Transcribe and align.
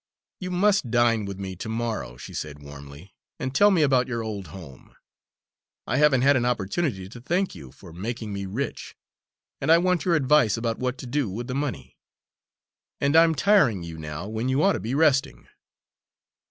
"You 0.39 0.49
must 0.49 0.89
dine 0.89 1.25
with 1.25 1.37
me 1.37 1.55
to 1.57 1.69
morrow," 1.69 2.17
she 2.17 2.33
said 2.33 2.57
warmly, 2.57 3.13
"and 3.37 3.53
tell 3.53 3.69
me 3.69 3.83
about 3.83 4.07
your 4.07 4.23
old 4.23 4.47
home. 4.47 4.95
I 5.85 5.97
haven't 5.97 6.23
had 6.23 6.35
an 6.35 6.43
opportunity 6.43 7.07
to 7.07 7.21
thank 7.21 7.53
you 7.53 7.71
for 7.71 7.93
making 7.93 8.33
me 8.33 8.47
rich, 8.47 8.95
and 9.61 9.71
I 9.71 9.77
want 9.77 10.03
your 10.03 10.15
advice 10.15 10.57
about 10.57 10.79
what 10.79 10.97
to 10.97 11.05
do 11.05 11.29
with 11.29 11.45
the 11.45 11.53
money; 11.53 11.99
and 12.99 13.15
I'm 13.15 13.35
tiring 13.35 13.83
you 13.83 13.95
now 13.99 14.27
when 14.27 14.49
you 14.49 14.63
ought 14.63 14.73
to 14.73 14.79
be 14.79 14.95
resting." 14.95 15.47